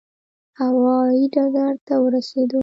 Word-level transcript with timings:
هوا 0.59 0.97
یي 1.17 1.23
ډګر 1.33 1.73
ته 1.87 1.93
ورسېدو. 2.03 2.59